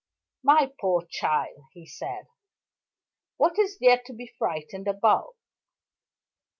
[0.41, 2.25] "My poor child!" he said,
[3.37, 5.35] "what is there to be frightened about?